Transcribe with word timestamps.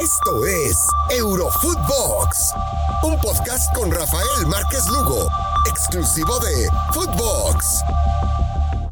Esto 0.00 0.44
es 0.44 0.76
Eurofootbox, 1.16 2.52
un 3.02 3.18
podcast 3.18 3.74
con 3.74 3.90
Rafael 3.90 4.46
Márquez 4.46 4.86
Lugo, 4.88 5.26
exclusivo 5.70 6.38
de 6.38 6.68
Footbox. 6.92 7.80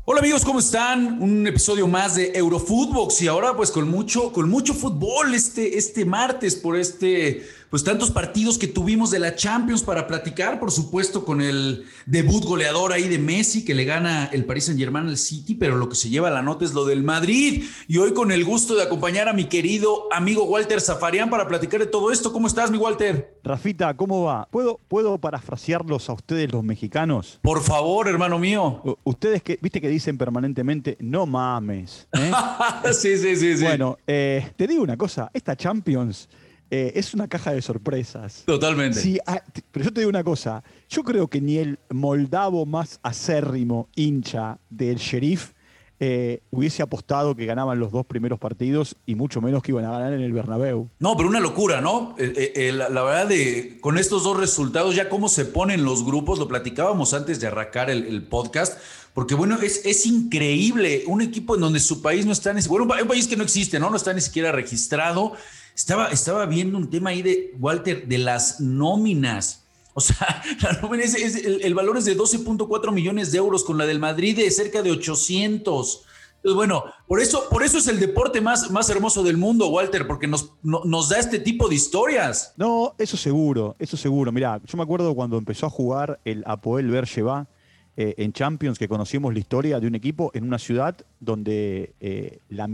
Hola 0.06 0.20
amigos, 0.20 0.46
¿cómo 0.46 0.60
están? 0.60 1.22
Un 1.22 1.46
episodio 1.46 1.86
más 1.86 2.14
de 2.14 2.32
Eurofootbox 2.34 3.20
y 3.20 3.28
ahora 3.28 3.54
pues 3.54 3.70
con 3.70 3.86
mucho, 3.88 4.32
con 4.32 4.48
mucho 4.48 4.72
fútbol 4.72 5.34
este, 5.34 5.76
este 5.76 6.06
martes 6.06 6.56
por 6.56 6.76
este 6.76 7.46
pues 7.74 7.82
tantos 7.82 8.12
partidos 8.12 8.56
que 8.56 8.68
tuvimos 8.68 9.10
de 9.10 9.18
la 9.18 9.34
Champions 9.34 9.82
para 9.82 10.06
platicar, 10.06 10.60
por 10.60 10.70
supuesto, 10.70 11.24
con 11.24 11.40
el 11.40 11.84
debut 12.06 12.44
goleador 12.44 12.92
ahí 12.92 13.08
de 13.08 13.18
Messi 13.18 13.64
que 13.64 13.74
le 13.74 13.84
gana 13.84 14.26
el 14.26 14.44
Paris 14.44 14.66
Saint 14.66 14.78
Germain 14.78 15.08
al 15.08 15.16
City, 15.16 15.56
pero 15.56 15.74
lo 15.74 15.88
que 15.88 15.96
se 15.96 16.08
lleva 16.08 16.30
la 16.30 16.40
nota 16.40 16.64
es 16.64 16.72
lo 16.72 16.84
del 16.84 17.02
Madrid. 17.02 17.64
Y 17.88 17.98
hoy 17.98 18.14
con 18.14 18.30
el 18.30 18.44
gusto 18.44 18.76
de 18.76 18.84
acompañar 18.84 19.28
a 19.28 19.32
mi 19.32 19.46
querido 19.46 20.06
amigo 20.12 20.44
Walter 20.44 20.80
Zafarian 20.80 21.30
para 21.30 21.48
platicar 21.48 21.80
de 21.80 21.86
todo 21.86 22.12
esto. 22.12 22.32
¿Cómo 22.32 22.46
estás, 22.46 22.70
mi 22.70 22.78
Walter? 22.78 23.40
Rafita, 23.42 23.96
¿cómo 23.96 24.22
va? 24.22 24.46
¿Puedo, 24.52 24.78
¿Puedo 24.86 25.18
parafrasearlos 25.18 26.08
a 26.08 26.12
ustedes 26.12 26.52
los 26.52 26.62
mexicanos? 26.62 27.40
Por 27.42 27.60
favor, 27.60 28.06
hermano 28.06 28.38
mío. 28.38 29.00
ustedes 29.02 29.42
que, 29.42 29.58
viste 29.60 29.80
que 29.80 29.88
dicen 29.88 30.16
permanentemente, 30.16 30.96
no 31.00 31.26
mames. 31.26 32.06
¿eh? 32.12 32.30
sí, 32.92 33.18
sí, 33.18 33.34
sí, 33.34 33.56
sí. 33.56 33.64
Bueno, 33.64 33.98
eh, 34.06 34.52
te 34.54 34.68
digo 34.68 34.84
una 34.84 34.96
cosa, 34.96 35.28
esta 35.34 35.56
Champions 35.56 36.28
eh, 36.70 36.92
es 36.96 37.14
una 37.14 37.28
caja 37.28 37.52
de 37.52 37.62
sorpresas. 37.62 38.42
Totalmente. 38.46 38.98
Sí, 39.00 39.18
ah, 39.26 39.42
pero 39.70 39.84
yo 39.84 39.92
te 39.92 40.00
digo 40.00 40.10
una 40.10 40.24
cosa, 40.24 40.62
yo 40.88 41.02
creo 41.02 41.28
que 41.28 41.40
ni 41.40 41.58
el 41.58 41.78
moldavo 41.90 42.66
más 42.66 42.98
acérrimo 43.02 43.88
hincha 43.94 44.58
del 44.70 44.96
sheriff 44.96 45.52
eh, 46.00 46.40
hubiese 46.50 46.82
apostado 46.82 47.36
que 47.36 47.46
ganaban 47.46 47.78
los 47.78 47.92
dos 47.92 48.04
primeros 48.04 48.40
partidos 48.40 48.96
y 49.06 49.14
mucho 49.14 49.40
menos 49.40 49.62
que 49.62 49.70
iban 49.70 49.84
a 49.84 49.92
ganar 49.92 50.12
en 50.12 50.22
el 50.22 50.32
Bernabéu. 50.32 50.90
No, 50.98 51.16
pero 51.16 51.28
una 51.28 51.38
locura, 51.38 51.80
¿no? 51.80 52.16
Eh, 52.18 52.72
la, 52.74 52.88
verdad 52.88 53.28
de 53.28 53.78
con 53.80 53.96
estos 53.96 54.24
dos 54.24 54.36
resultados, 54.36 54.96
ya 54.96 55.08
cómo 55.08 55.28
se 55.28 55.44
ponen 55.44 55.84
los 55.84 56.04
grupos, 56.04 56.40
lo 56.40 56.48
platicábamos 56.48 57.14
antes 57.14 57.40
de 57.40 57.46
arrancar 57.46 57.90
el, 57.90 58.22
podcast, 58.24 58.76
porque 59.12 59.36
bueno, 59.36 59.60
es, 59.62 59.86
es, 59.86 60.04
increíble 60.04 61.04
un 61.06 61.22
equipo 61.22 61.54
en 61.54 61.60
donde 61.60 61.78
su 61.78 62.02
país 62.02 62.26
no 62.26 62.32
está, 62.32 62.52
ni, 62.52 62.60
bueno, 62.66 62.84
un 63.00 63.08
país 63.08 63.28
que 63.28 63.36
no 63.36 63.44
existe, 63.44 63.78
¿no? 63.78 63.88
No 63.88 63.96
está 63.96 64.12
ni 64.12 64.20
siquiera 64.20 64.50
registrado 64.50 65.34
estaba, 65.74 66.08
estaba 66.08 66.46
viendo 66.46 66.78
un 66.78 66.88
tema 66.88 67.10
ahí 67.10 67.22
de, 67.22 67.54
Walter, 67.58 68.06
de 68.06 68.18
las 68.18 68.60
nóminas. 68.60 69.64
O 69.94 70.00
sea, 70.00 70.42
la 70.62 70.72
nómina 70.80 71.04
es, 71.04 71.14
el, 71.14 71.74
valor 71.74 71.98
es 71.98 72.04
de 72.04 72.16
12.4 72.16 72.92
millones 72.92 73.32
de 73.32 73.38
euros, 73.38 73.64
con 73.64 73.78
la 73.78 73.86
del 73.86 73.98
Madrid 73.98 74.36
de 74.36 74.50
cerca 74.50 74.82
de 74.82 74.90
800. 74.90 76.04
Entonces, 76.36 76.56
bueno, 76.56 76.84
por 77.08 77.20
eso, 77.20 77.48
por 77.50 77.62
eso 77.62 77.78
es 77.78 77.88
el 77.88 77.98
deporte 77.98 78.40
más, 78.40 78.70
más 78.70 78.90
hermoso 78.90 79.22
del 79.22 79.38
mundo, 79.38 79.68
Walter, 79.68 80.06
porque 80.06 80.26
nos, 80.26 80.52
nos 80.62 81.08
da 81.08 81.18
este 81.18 81.38
tipo 81.38 81.68
de 81.68 81.74
historias. 81.74 82.52
No, 82.56 82.94
eso 82.98 83.16
seguro, 83.16 83.76
eso 83.78 83.96
seguro. 83.96 84.30
Mira, 84.30 84.60
yo 84.64 84.76
me 84.76 84.82
acuerdo 84.82 85.14
cuando 85.14 85.38
empezó 85.38 85.66
a 85.66 85.70
jugar 85.70 86.20
el 86.24 86.44
Apoel 86.46 86.90
Bercheva, 86.90 87.48
eh, 87.96 88.14
en 88.18 88.32
Champions 88.32 88.76
que 88.76 88.88
conocimos 88.88 89.32
la 89.32 89.38
historia 89.38 89.78
de 89.78 89.86
un 89.86 89.94
equipo 89.94 90.32
en 90.34 90.42
una 90.42 90.58
ciudad 90.58 90.96
donde 91.20 91.94
eh, 92.00 92.40
la, 92.48 92.66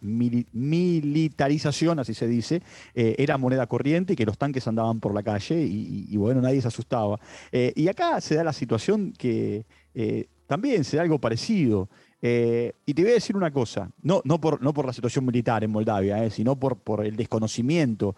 militarización, 0.00 1.98
así 1.98 2.14
se 2.14 2.28
dice, 2.28 2.62
eh, 2.94 3.16
era 3.18 3.38
moneda 3.38 3.66
corriente 3.66 4.12
y 4.12 4.16
que 4.16 4.24
los 4.24 4.38
tanques 4.38 4.68
andaban 4.68 5.00
por 5.00 5.12
la 5.14 5.24
calle 5.24 5.60
y, 5.60 6.16
bueno, 6.16 6.40
nadie 6.40 6.62
se 6.62 6.68
asustaba. 6.68 7.18
y 7.52 7.88
acá 7.88 8.20
se 8.20 8.36
da 8.36 8.44
la 8.44 8.52
situación 8.52 9.12
que 9.18 9.66
también 10.46 10.84
se 10.84 10.96
da 10.96 11.02
algo 11.02 11.18
parecido. 11.20 11.88
y 12.22 12.94
te 12.94 13.02
voy 13.02 13.10
a 13.10 13.14
decir 13.14 13.36
una 13.36 13.50
cosa, 13.50 13.90
no, 14.02 14.22
no, 14.24 14.40
por, 14.40 14.62
no 14.62 14.72
por 14.72 14.86
la 14.86 14.92
situación 14.92 15.26
militar 15.26 15.64
en 15.64 15.70
Moldavia, 15.72 16.30
sino 16.30 16.56
por, 16.56 16.78
por 16.78 17.04
el 17.04 17.16
desconocimiento 17.16 18.14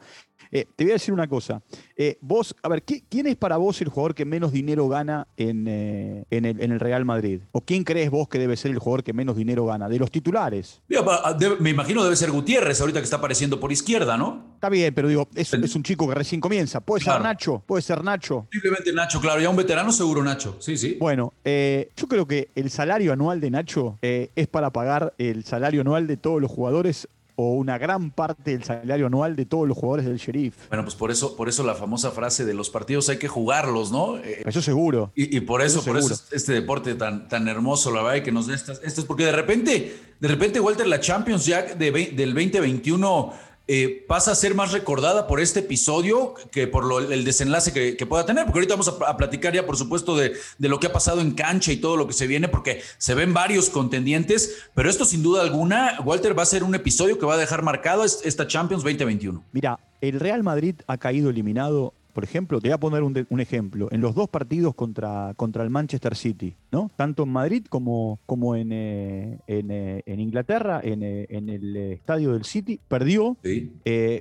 eh, 0.50 0.67
te 0.77 0.84
voy 0.84 0.92
a 0.92 0.94
decir 0.94 1.12
una 1.12 1.28
cosa. 1.28 1.62
Eh, 1.97 2.19
vos, 2.20 2.55
a 2.62 2.69
ver, 2.69 2.83
¿quién 2.83 3.27
es 3.27 3.36
para 3.36 3.56
vos 3.56 3.81
el 3.81 3.89
jugador 3.89 4.14
que 4.14 4.25
menos 4.25 4.53
dinero 4.53 4.89
gana 4.89 5.27
en, 5.36 5.67
eh, 5.69 6.24
en, 6.30 6.45
el, 6.45 6.80
Real 6.80 7.05
Madrid? 7.05 7.40
¿O 7.52 7.61
quién 7.61 7.85
crees 7.85 8.11
vos 8.11 8.29
que 8.29 8.39
debe 8.39 8.57
ser 8.57 8.70
el 8.70 8.79
jugador 8.79 9.02
que 9.02 9.13
menos 9.13 9.36
dinero 9.36 9.67
gana? 9.67 9.89
De 9.89 9.98
los 9.98 10.11
titulares. 10.11 10.80
Ah, 11.07 11.36
me 11.61 11.70
imagino 11.70 12.02
debe 12.02 12.17
ser 12.17 12.30
Gutiérrez, 12.30 12.80
ahorita 12.80 13.01
que 13.01 13.05
está 13.05 13.17
apareciendo 13.17 13.61
por 13.61 13.73
izquierda, 13.73 14.17
¿no? 14.17 14.52
Está 14.55 14.68
bien, 14.68 14.95
pero 14.95 15.08
digo, 15.08 15.29
es, 15.35 15.52
es 15.52 15.74
un 15.77 15.83
chico 15.83 16.08
que 16.08 16.14
recién 16.14 16.40
comienza. 16.40 16.80
Puede 16.80 17.05
ser 17.05 17.20
Nacho, 17.20 17.63
puede 17.67 17.83
ser 17.83 18.02
Nacho. 18.02 18.48
Simplemente 18.51 18.92
Nacho, 18.92 19.20
claro, 19.20 19.40
ya 19.40 19.51
un 19.51 19.57
veterano 19.57 19.92
seguro 19.92 20.23
Nacho. 20.23 20.57
Sí, 20.61 20.77
sí. 20.77 20.96
Bueno, 20.98 21.33
yo 21.45 22.08
creo 22.08 22.27
que 22.27 22.51
el 22.55 22.70
salario 22.70 23.13
anual 23.13 23.40
de 23.40 23.51
Nacho 23.51 23.98
es 24.02 24.46
para 24.48 24.70
pagar 24.70 25.14
el 25.18 25.45
salario 25.45 25.83
anual 25.83 26.07
de 26.07 26.17
todos 26.17 26.40
los 26.40 26.51
jugadores 26.51 27.08
o 27.41 27.53
una 27.53 27.79
gran 27.79 28.11
parte 28.11 28.51
del 28.51 28.65
salario 28.65 29.07
anual 29.07 29.37
de 29.37 29.47
todos 29.47 29.69
los 29.69 29.79
jugadores 29.79 30.07
del 30.07 30.17
Sheriff. 30.17 30.57
Bueno, 30.71 30.83
pues 30.83 30.97
por 30.97 31.13
eso, 31.13 31.37
por 31.37 31.49
eso 31.49 31.63
la 31.63 31.77
famosa 31.77 32.11
frase 32.11 32.45
de 32.45 32.53
los 32.53 32.69
partidos 32.69 33.09
hay 33.11 33.19
que 33.19 33.29
jugarlos, 33.29 33.93
¿no? 33.93 34.19
Eh, 34.19 34.43
eso 34.45 34.61
seguro. 34.61 35.13
Y, 35.15 35.39
por 35.43 35.63
eso, 35.63 35.85
por 35.85 35.97
eso 35.97 36.21
este 36.33 36.53
deporte 36.53 36.97
tan, 36.97 37.29
tan 37.29 37.47
hermoso, 37.47 37.93
la 37.93 38.03
verdad, 38.03 38.25
que 38.25 38.33
nos 38.33 38.49
dé 38.49 38.55
estas, 38.55 38.81
estas, 38.83 39.05
porque 39.05 39.25
de 39.25 39.31
repente, 39.31 39.97
de 40.19 40.29
repente, 40.29 40.59
Walter, 40.59 40.89
la 40.89 40.99
Champions 40.99 41.47
ya 41.47 41.63
de, 41.63 41.93
del 41.93 42.35
2021 42.35 43.33
eh, 43.70 44.05
pasa 44.08 44.33
a 44.33 44.34
ser 44.34 44.55
más 44.55 44.73
recordada 44.73 45.27
por 45.27 45.40
este 45.40 45.61
episodio 45.61 46.34
que 46.51 46.67
por 46.67 47.12
el 47.12 47.24
desenlace 47.24 47.73
que, 47.73 48.06
pueda 48.06 48.24
tener, 48.24 48.45
porque 48.45 48.61
ahorita 48.61 48.74
vamos 48.74 48.89
a, 48.89 49.17
platicar 49.18 49.55
ya, 49.55 49.67
por 49.67 49.77
supuesto, 49.77 50.17
de, 50.17 50.33
lo 50.58 50.80
que 50.80 50.86
ha 50.86 50.92
pasado 50.92 51.20
en 51.20 51.33
cancha 51.33 51.70
y 51.70 51.77
todo 51.77 51.98
lo 51.98 52.07
que 52.07 52.14
se 52.14 52.27
viene, 52.27 52.48
porque 52.48 52.80
se 52.96 53.14
ven 53.14 53.34
varios 53.34 53.68
contendientes, 53.68 54.64
pero 54.74 54.89
esto 54.89 55.05
sin 55.05 55.23
duda 55.23 55.42
alguna, 55.42 55.98
Walter, 56.02 56.36
va 56.36 56.45
a 56.45 56.46
ser 56.46 56.64
un 56.64 56.74
episodio 56.74 57.18
que 57.18 57.27
va 57.27 57.34
a 57.34 57.36
dejar 57.36 57.62
marcado 57.62 58.05
esta 58.05 58.46
Champions 58.46 58.83
2021. 58.83 59.45
Mira, 59.52 59.78
el 60.01 60.18
Real 60.18 60.42
Madrid 60.42 60.77
ha 60.86 60.96
caído 60.96 61.28
eliminado 61.28 61.92
por 62.18 62.24
ejemplo, 62.24 62.61
te 62.61 62.67
voy 62.67 62.74
a 62.74 62.79
poner 62.79 63.05
un, 63.05 63.40
ejemplo, 63.40 63.86
en 63.92 64.01
los 64.01 64.12
dos 64.12 64.29
partidos 64.29 64.74
contra, 64.74 65.34
contra 65.36 65.62
el 65.62 65.70
Manchester 65.70 66.17
City, 66.17 66.56
¿no? 66.73 66.90
Tanto 66.96 67.23
en 67.23 67.29
Madrid 67.29 67.64
como, 67.68 68.18
como 68.27 68.56
en, 68.56 68.73
eh, 68.73 69.39
eh, 69.46 70.02
en, 70.05 70.18
Inglaterra, 70.18 70.80
en, 70.83 71.05
eh, 71.05 71.27
en, 71.28 71.48
el 71.48 71.77
estadio 71.77 72.33
del 72.33 72.45
City, 72.45 72.80
perdió 72.89 73.36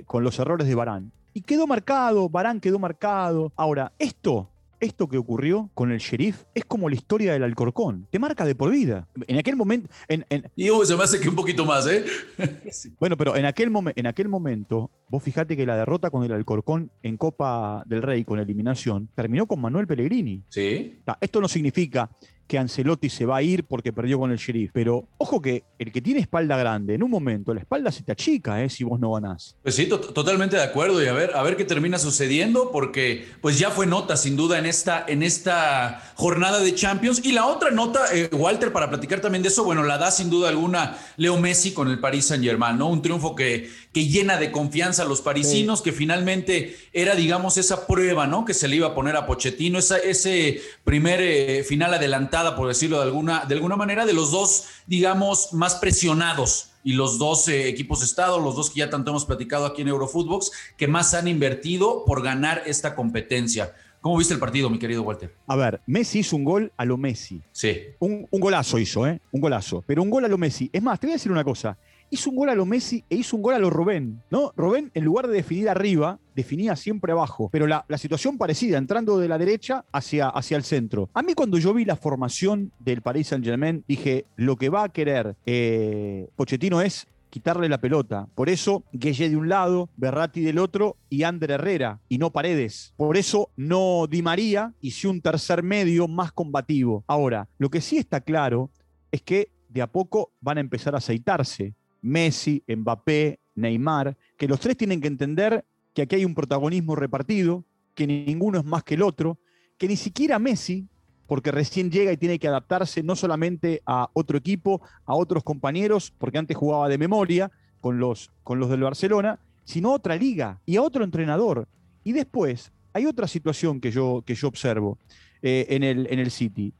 con 0.06 0.22
los 0.22 0.38
errores 0.38 0.68
de 0.68 0.76
Barán. 0.76 1.10
Y 1.34 1.40
quedó 1.40 1.66
marcado, 1.66 2.28
Barán 2.28 2.60
quedó 2.60 2.78
marcado. 2.78 3.52
Ahora, 3.56 3.90
esto 3.98 4.48
esto 4.80 5.08
que 5.08 5.18
ocurrió 5.18 5.70
con 5.74 5.92
el 5.92 5.98
sheriff 5.98 6.44
es 6.54 6.64
como 6.64 6.88
la 6.88 6.94
historia 6.94 7.32
del 7.32 7.42
Alcorcón. 7.42 8.06
Te 8.10 8.18
marca 8.18 8.44
de 8.44 8.54
por 8.54 8.70
vida. 8.70 9.08
En 9.26 9.38
aquel 9.38 9.56
momento. 9.56 9.88
En, 10.08 10.24
y 10.56 10.68
se 10.84 10.96
me 10.96 11.02
hace 11.02 11.20
que 11.20 11.28
un 11.28 11.34
poquito 11.34 11.64
más, 11.64 11.86
¿eh? 11.86 12.04
bueno, 13.00 13.16
pero 13.16 13.36
en 13.36 13.44
aquel, 13.44 13.72
en 13.94 14.06
aquel 14.06 14.28
momento, 14.28 14.90
vos 15.08 15.22
fijate 15.22 15.56
que 15.56 15.66
la 15.66 15.76
derrota 15.76 16.10
con 16.10 16.24
el 16.24 16.32
Alcorcón 16.32 16.90
en 17.02 17.16
Copa 17.16 17.82
del 17.86 18.02
Rey 18.02 18.24
con 18.24 18.38
eliminación 18.38 19.08
terminó 19.14 19.46
con 19.46 19.60
Manuel 19.60 19.86
Pellegrini. 19.86 20.42
Sí. 20.48 21.00
esto 21.20 21.40
no 21.40 21.48
significa 21.48 22.10
que 22.48 22.58
Ancelotti 22.58 23.10
se 23.10 23.26
va 23.26 23.36
a 23.36 23.42
ir 23.42 23.64
porque 23.64 23.92
perdió 23.92 24.18
con 24.18 24.32
el 24.32 24.38
Sheriff. 24.38 24.70
Pero 24.72 25.06
ojo 25.18 25.40
que 25.40 25.64
el 25.78 25.92
que 25.92 26.00
tiene 26.00 26.20
espalda 26.20 26.56
grande, 26.56 26.94
en 26.94 27.02
un 27.02 27.10
momento 27.10 27.52
la 27.54 27.60
espalda 27.60 27.92
se 27.92 28.02
te 28.02 28.10
achica 28.10 28.64
¿eh? 28.64 28.70
si 28.70 28.82
vos 28.82 28.98
no 28.98 29.12
ganás. 29.12 29.54
Pues 29.62 29.74
sí, 29.74 29.86
totalmente 29.86 30.56
de 30.56 30.62
acuerdo. 30.62 31.02
Y 31.02 31.06
a 31.06 31.12
ver, 31.12 31.36
a 31.36 31.42
ver 31.42 31.56
qué 31.56 31.64
termina 31.64 31.98
sucediendo, 31.98 32.72
porque 32.72 33.26
pues 33.42 33.58
ya 33.58 33.70
fue 33.70 33.86
nota, 33.86 34.16
sin 34.16 34.34
duda, 34.34 34.58
en 34.58 34.66
esta, 34.66 35.04
en 35.06 35.22
esta 35.22 36.02
jornada 36.16 36.60
de 36.60 36.74
Champions. 36.74 37.20
Y 37.24 37.32
la 37.32 37.46
otra 37.46 37.70
nota, 37.70 38.00
eh, 38.12 38.30
Walter, 38.32 38.72
para 38.72 38.88
platicar 38.88 39.20
también 39.20 39.42
de 39.42 39.50
eso, 39.50 39.62
bueno, 39.62 39.82
la 39.82 39.98
da 39.98 40.10
sin 40.10 40.30
duda 40.30 40.48
alguna 40.48 40.98
Leo 41.18 41.38
Messi 41.38 41.72
con 41.72 41.88
el 41.88 42.00
Paris 42.00 42.24
Saint 42.26 42.42
Germain, 42.42 42.78
¿no? 42.78 42.88
Un 42.88 43.02
triunfo 43.02 43.36
que, 43.36 43.68
que 43.92 44.08
llena 44.08 44.38
de 44.38 44.50
confianza 44.50 45.02
a 45.02 45.06
los 45.06 45.20
parisinos, 45.20 45.82
que 45.82 45.92
finalmente 45.92 46.76
era, 46.94 47.14
digamos, 47.14 47.58
esa 47.58 47.86
prueba, 47.86 48.26
¿no? 48.26 48.46
Que 48.46 48.54
se 48.54 48.68
le 48.68 48.76
iba 48.76 48.88
a 48.88 48.94
poner 48.94 49.16
a 49.16 49.26
Pochettino, 49.26 49.78
esa, 49.78 49.98
ese 49.98 50.62
primer 50.84 51.20
eh, 51.20 51.62
final 51.64 51.92
adelantado 51.92 52.37
por 52.56 52.68
decirlo 52.68 52.98
de 52.98 53.04
alguna, 53.04 53.44
de 53.46 53.54
alguna 53.54 53.76
manera, 53.76 54.06
de 54.06 54.12
los 54.12 54.30
dos, 54.30 54.64
digamos, 54.86 55.52
más 55.52 55.76
presionados 55.76 56.70
y 56.84 56.92
los 56.92 57.18
dos 57.18 57.48
eh, 57.48 57.68
equipos 57.68 58.00
de 58.00 58.06
Estado, 58.06 58.38
los 58.38 58.56
dos 58.56 58.70
que 58.70 58.80
ya 58.80 58.90
tanto 58.90 59.10
hemos 59.10 59.24
platicado 59.24 59.66
aquí 59.66 59.82
en 59.82 59.88
Eurofootbox, 59.88 60.52
que 60.76 60.88
más 60.88 61.14
han 61.14 61.28
invertido 61.28 62.04
por 62.04 62.22
ganar 62.22 62.62
esta 62.66 62.94
competencia. 62.94 63.74
¿Cómo 64.00 64.16
viste 64.16 64.32
el 64.32 64.40
partido, 64.40 64.70
mi 64.70 64.78
querido 64.78 65.02
Walter? 65.02 65.34
A 65.48 65.56
ver, 65.56 65.80
Messi 65.86 66.20
hizo 66.20 66.36
un 66.36 66.44
gol 66.44 66.72
a 66.76 66.84
lo 66.84 66.96
Messi. 66.96 67.42
Sí. 67.52 67.78
Un, 67.98 68.26
un 68.30 68.40
golazo 68.40 68.78
hizo, 68.78 69.06
¿eh? 69.06 69.20
Un 69.32 69.40
golazo. 69.40 69.82
Pero 69.86 70.02
un 70.02 70.10
gol 70.10 70.24
a 70.24 70.28
lo 70.28 70.38
Messi. 70.38 70.70
Es 70.72 70.82
más, 70.82 71.00
te 71.00 71.08
voy 71.08 71.14
a 71.14 71.16
decir 71.16 71.32
una 71.32 71.42
cosa 71.42 71.76
hizo 72.10 72.30
un 72.30 72.36
gol 72.36 72.48
a 72.48 72.54
lo 72.54 72.66
Messi 72.66 73.04
e 73.08 73.16
hizo 73.16 73.36
un 73.36 73.42
gol 73.42 73.54
a 73.54 73.58
lo 73.58 73.70
Rubén, 73.70 74.22
¿no? 74.30 74.52
Rubén, 74.56 74.90
en 74.94 75.04
lugar 75.04 75.26
de 75.26 75.34
definir 75.34 75.68
arriba, 75.68 76.18
definía 76.34 76.76
siempre 76.76 77.12
abajo, 77.12 77.48
pero 77.52 77.66
la, 77.66 77.84
situación 77.96 78.38
parecida, 78.38 78.78
entrando 78.78 79.18
de 79.18 79.28
la 79.28 79.38
derecha 79.38 79.84
hacia, 79.92 80.28
hacia 80.28 80.56
el 80.56 80.62
centro. 80.62 81.10
A 81.14 81.22
mí 81.22 81.34
cuando 81.34 81.58
yo 81.58 81.74
vi 81.74 81.84
la 81.84 81.96
formación 81.96 82.72
del 82.78 83.02
Paris 83.02 83.28
Saint-Germain, 83.28 83.84
dije, 83.88 84.26
lo 84.36 84.56
que 84.56 84.68
va 84.68 84.84
a 84.84 84.88
querer 84.88 85.36
eh, 85.46 86.28
Pochettino 86.36 86.80
es 86.80 87.08
quitarle 87.28 87.68
la 87.68 87.80
pelota. 87.80 88.28
Por 88.34 88.48
eso, 88.48 88.84
Gueye 88.92 89.28
de 89.28 89.36
un 89.36 89.48
lado, 89.48 89.90
Berratti 89.96 90.40
del 90.42 90.58
otro 90.58 90.96
y 91.08 91.22
Ander 91.22 91.52
Herrera, 91.52 92.00
y 92.08 92.18
no 92.18 92.30
Paredes. 92.30 92.94
Por 92.96 93.16
eso, 93.16 93.50
no 93.56 94.06
Di 94.08 94.22
María 94.22 94.74
y 94.80 94.94
un 95.06 95.20
tercer 95.20 95.62
medio 95.62 96.08
más 96.08 96.32
combativo. 96.32 97.04
Ahora, 97.06 97.48
lo 97.58 97.70
que 97.70 97.80
sí 97.80 97.98
está 97.98 98.20
claro 98.20 98.70
es 99.12 99.22
que 99.22 99.50
de 99.68 99.82
a 99.82 99.86
poco 99.86 100.32
van 100.40 100.58
a 100.58 100.60
empezar 100.60 100.94
a 100.94 100.98
aceitarse. 100.98 101.74
Messi, 102.02 102.62
Mbappé, 102.66 103.40
Neymar, 103.54 104.16
que 104.36 104.48
los 104.48 104.60
tres 104.60 104.76
tienen 104.76 105.00
que 105.00 105.08
entender 105.08 105.64
que 105.94 106.02
aquí 106.02 106.16
hay 106.16 106.24
un 106.24 106.34
protagonismo 106.34 106.94
repartido, 106.94 107.64
que 107.94 108.06
ninguno 108.06 108.58
es 108.58 108.64
más 108.64 108.84
que 108.84 108.94
el 108.94 109.02
otro, 109.02 109.38
que 109.76 109.88
ni 109.88 109.96
siquiera 109.96 110.38
Messi, 110.38 110.86
porque 111.26 111.52
recién 111.52 111.90
llega 111.90 112.12
y 112.12 112.16
tiene 112.16 112.38
que 112.38 112.48
adaptarse 112.48 113.02
no 113.02 113.14
solamente 113.14 113.82
a 113.84 114.08
otro 114.14 114.38
equipo, 114.38 114.80
a 115.04 115.14
otros 115.14 115.42
compañeros, 115.44 116.12
porque 116.16 116.38
antes 116.38 116.56
jugaba 116.56 116.88
de 116.88 116.98
memoria 116.98 117.50
con 117.80 117.98
los, 117.98 118.30
con 118.44 118.58
los 118.58 118.70
del 118.70 118.82
Barcelona, 118.82 119.38
sino 119.64 119.90
a 119.90 119.94
otra 119.94 120.16
liga 120.16 120.60
y 120.64 120.76
a 120.76 120.82
otro 120.82 121.04
entrenador. 121.04 121.68
Y 122.02 122.12
después 122.12 122.72
hay 122.94 123.04
otra 123.06 123.28
situación 123.28 123.80
que 123.80 123.90
yo, 123.90 124.22
que 124.24 124.34
yo 124.34 124.48
observo 124.48 124.98
eh, 125.42 125.66
en, 125.68 125.82
el, 125.82 126.06
en 126.10 126.18
el 126.18 126.30
City. 126.30 126.72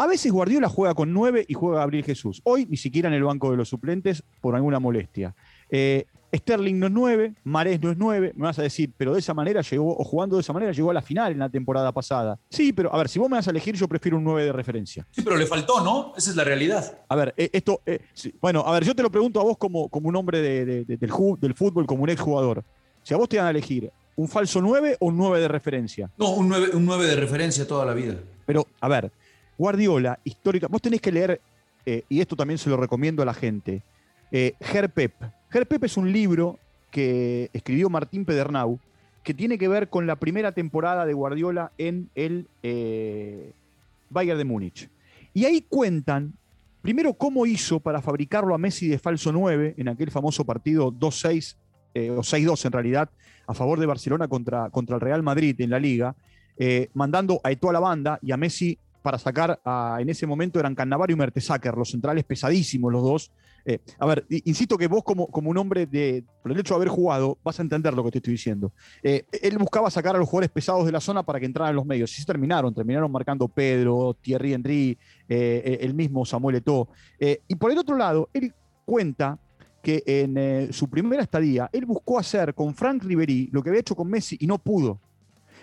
A 0.00 0.06
veces 0.06 0.32
Guardiola 0.32 0.66
juega 0.70 0.94
con 0.94 1.12
nueve 1.12 1.44
y 1.46 1.52
juega 1.52 1.80
Gabriel 1.80 2.06
Jesús. 2.06 2.40
Hoy 2.44 2.64
ni 2.70 2.78
siquiera 2.78 3.08
en 3.08 3.14
el 3.14 3.22
banco 3.22 3.50
de 3.50 3.58
los 3.58 3.68
suplentes 3.68 4.22
por 4.40 4.54
alguna 4.54 4.78
molestia. 4.78 5.34
Eh, 5.68 6.06
Sterling 6.34 6.78
no 6.78 6.86
es 6.86 6.92
9, 6.92 7.34
Marés 7.44 7.82
no 7.82 7.90
es 7.90 7.98
9, 7.98 8.32
me 8.34 8.44
vas 8.44 8.58
a 8.58 8.62
decir, 8.62 8.94
pero 8.96 9.12
de 9.12 9.18
esa 9.18 9.34
manera 9.34 9.60
llegó, 9.60 9.94
o 9.94 10.02
jugando 10.02 10.36
de 10.36 10.40
esa 10.40 10.54
manera, 10.54 10.72
llegó 10.72 10.90
a 10.90 10.94
la 10.94 11.02
final 11.02 11.32
en 11.32 11.40
la 11.40 11.50
temporada 11.50 11.92
pasada. 11.92 12.38
Sí, 12.48 12.72
pero 12.72 12.94
a 12.94 12.96
ver, 12.96 13.10
si 13.10 13.18
vos 13.18 13.28
me 13.28 13.36
vas 13.36 13.46
a 13.46 13.50
elegir, 13.50 13.76
yo 13.76 13.86
prefiero 13.88 14.16
un 14.16 14.24
9 14.24 14.44
de 14.44 14.52
referencia. 14.52 15.06
Sí, 15.10 15.20
pero 15.20 15.36
le 15.36 15.44
faltó, 15.44 15.84
¿no? 15.84 16.14
Esa 16.16 16.30
es 16.30 16.36
la 16.36 16.44
realidad. 16.44 16.98
A 17.06 17.14
ver, 17.14 17.34
eh, 17.36 17.50
esto, 17.52 17.82
bueno, 18.40 18.62
a 18.64 18.72
ver, 18.72 18.84
yo 18.84 18.96
te 18.96 19.02
lo 19.02 19.10
pregunto 19.10 19.38
a 19.38 19.42
vos 19.42 19.58
como, 19.58 19.90
como 19.90 20.08
un 20.08 20.16
hombre 20.16 20.40
del, 20.40 20.86
del, 20.86 21.54
fútbol, 21.54 21.84
como 21.84 22.04
un 22.04 22.08
exjugador. 22.08 22.64
Si 23.02 23.12
a 23.12 23.18
vos 23.18 23.28
te 23.28 23.36
van 23.36 23.48
a 23.48 23.50
elegir 23.50 23.92
¿Un 24.16 24.28
falso 24.28 24.60
9 24.60 24.98
o 25.00 25.06
un 25.06 25.16
9 25.16 25.40
de 25.40 25.48
referencia? 25.48 26.10
No, 26.18 26.30
un 26.30 26.48
9, 26.48 26.70
un 26.74 26.84
9 26.84 27.06
de 27.06 27.16
referencia 27.16 27.66
toda 27.66 27.86
la 27.86 27.94
vida. 27.94 28.16
Pero, 28.44 28.66
a 28.80 28.88
ver, 28.88 29.10
Guardiola, 29.60 30.18
histórica, 30.24 30.68
vos 30.68 30.80
tenés 30.80 31.02
que 31.02 31.12
leer, 31.12 31.38
eh, 31.84 32.04
y 32.08 32.22
esto 32.22 32.34
también 32.34 32.56
se 32.56 32.70
lo 32.70 32.78
recomiendo 32.78 33.22
a 33.22 33.26
la 33.26 33.34
gente, 33.34 33.82
eh, 34.32 34.54
Pep. 34.94 35.12
Ger 35.50 35.66
Pep 35.66 35.84
es 35.84 35.98
un 35.98 36.10
libro 36.10 36.58
que 36.90 37.50
escribió 37.52 37.90
Martín 37.90 38.24
Pedernau, 38.24 38.78
que 39.22 39.34
tiene 39.34 39.58
que 39.58 39.68
ver 39.68 39.90
con 39.90 40.06
la 40.06 40.16
primera 40.16 40.52
temporada 40.52 41.04
de 41.04 41.12
Guardiola 41.12 41.72
en 41.76 42.08
el 42.14 42.46
eh, 42.62 43.52
Bayern 44.08 44.38
de 44.38 44.44
Múnich. 44.46 44.88
Y 45.34 45.44
ahí 45.44 45.60
cuentan, 45.60 46.32
primero, 46.80 47.12
cómo 47.12 47.44
hizo 47.44 47.80
para 47.80 48.00
fabricarlo 48.00 48.54
a 48.54 48.58
Messi 48.58 48.88
de 48.88 48.98
falso 48.98 49.30
9 49.30 49.74
en 49.76 49.88
aquel 49.88 50.10
famoso 50.10 50.42
partido 50.42 50.90
2-6 50.90 51.56
eh, 51.92 52.08
o 52.08 52.20
6-2 52.22 52.64
en 52.64 52.72
realidad, 52.72 53.10
a 53.46 53.52
favor 53.52 53.78
de 53.78 53.84
Barcelona 53.84 54.26
contra, 54.26 54.70
contra 54.70 54.94
el 54.94 55.02
Real 55.02 55.22
Madrid 55.22 55.60
en 55.60 55.68
la 55.68 55.78
liga, 55.78 56.16
mandando 56.94 57.40
a 57.42 57.50
Eto'o 57.50 57.70
a 57.70 57.72
la 57.72 57.80
banda 57.80 58.18
y 58.22 58.32
a 58.32 58.38
Messi 58.38 58.78
para 59.02 59.18
sacar 59.18 59.60
a, 59.64 59.98
en 60.00 60.08
ese 60.08 60.26
momento 60.26 60.58
eran 60.60 60.74
Cannavaro 60.74 61.12
y 61.12 61.16
Mertesacker, 61.16 61.74
los 61.76 61.90
centrales 61.90 62.24
pesadísimos 62.24 62.92
los 62.92 63.02
dos. 63.02 63.32
Eh, 63.64 63.78
a 63.98 64.06
ver, 64.06 64.24
insisto 64.28 64.78
que 64.78 64.86
vos 64.86 65.02
como, 65.04 65.28
un 65.30 65.58
hombre 65.58 65.86
de, 65.86 66.24
por 66.42 66.52
el 66.52 66.58
hecho 66.58 66.74
de 66.74 66.76
haber 66.76 66.88
jugado, 66.88 67.38
vas 67.44 67.58
a 67.58 67.62
entender 67.62 67.92
lo 67.94 68.02
que 68.04 68.10
te 68.10 68.18
estoy 68.18 68.32
diciendo. 68.32 68.72
él 69.02 69.58
buscaba 69.58 69.90
sacar 69.90 70.16
a 70.16 70.18
los 70.18 70.28
jugadores 70.28 70.50
pesados 70.50 70.86
de 70.86 70.92
la 70.92 71.00
zona 71.00 71.22
para 71.22 71.38
que 71.38 71.46
entraran 71.46 71.70
en 71.70 71.76
los 71.76 71.86
medios. 71.86 72.10
Y 72.12 72.20
se 72.20 72.26
terminaron, 72.26 72.74
terminaron 72.74 73.12
marcando 73.12 73.48
Pedro, 73.48 74.16
Thierry 74.20 74.54
Henry, 74.54 74.98
el 75.28 75.94
mismo 75.94 76.24
Samuel 76.24 76.56
Eto'o. 76.56 76.88
y 77.18 77.54
por 77.56 77.70
el 77.70 77.78
otro 77.78 77.96
lado, 77.96 78.28
él 78.32 78.54
cuenta 78.84 79.38
que 79.82 80.02
en 80.06 80.36
eh, 80.36 80.68
su 80.72 80.88
primera 80.88 81.22
estadía 81.22 81.70
él 81.72 81.86
buscó 81.86 82.18
hacer 82.18 82.54
con 82.54 82.74
Frank 82.74 83.02
Ribery 83.02 83.48
lo 83.52 83.62
que 83.62 83.70
había 83.70 83.80
hecho 83.80 83.94
con 83.94 84.08
Messi 84.08 84.36
y 84.40 84.46
no 84.46 84.58
pudo. 84.58 85.00